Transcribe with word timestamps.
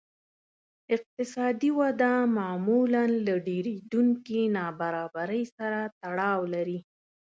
اقتصادي 0.95 1.69
وده 1.79 2.13
معمولاً 2.37 3.03
له 3.25 3.35
ډېرېدونکې 3.47 4.41
نابرابرۍ 4.55 5.43
سره 5.57 5.79
تړاو 6.01 6.41
لري 6.53 6.79